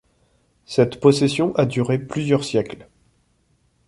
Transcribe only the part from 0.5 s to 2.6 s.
Cette possession a duré plusieurs